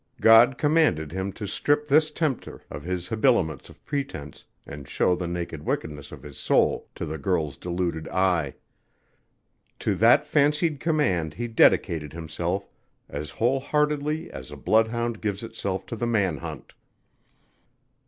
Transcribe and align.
God 0.19 0.57
commanded 0.57 1.11
him 1.11 1.31
to 1.33 1.45
strip 1.45 1.87
this 1.87 2.09
tempter 2.09 2.63
of 2.71 2.81
his 2.81 3.09
habiliments 3.09 3.69
of 3.69 3.85
pretense 3.85 4.47
and 4.65 4.89
show 4.89 5.15
the 5.15 5.27
naked 5.27 5.61
wickedness 5.63 6.11
of 6.11 6.23
his 6.23 6.39
soul 6.39 6.89
to 6.95 7.05
the 7.05 7.19
girl's 7.19 7.55
deluded 7.55 8.07
eye. 8.07 8.55
To 9.77 9.93
that 9.93 10.25
fancied 10.25 10.79
command 10.79 11.35
he 11.35 11.47
dedicated 11.47 12.13
himself 12.13 12.67
as 13.09 13.29
whole 13.29 13.59
heartedly 13.59 14.31
as 14.31 14.49
a 14.49 14.57
bloodhound 14.57 15.21
gives 15.21 15.43
itself 15.43 15.85
to 15.85 15.95
the 15.95 16.07
man 16.07 16.37
hunt. 16.37 16.73